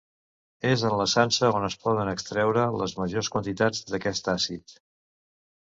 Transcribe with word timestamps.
És 0.69 0.85
en 0.87 0.95
la 1.01 1.05
sansa 1.11 1.51
on 1.59 1.67
es 1.69 1.77
poden 1.83 2.11
extreure 2.15 2.65
les 2.83 2.97
majors 3.03 3.33
quantitats 3.37 3.87
d'aquest 3.95 4.35
àcid. 4.37 4.77